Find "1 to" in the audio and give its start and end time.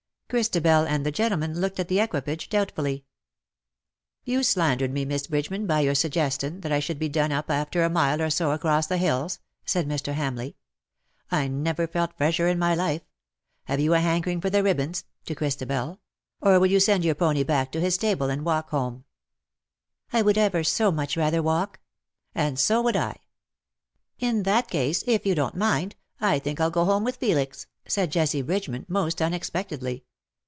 15.23-15.35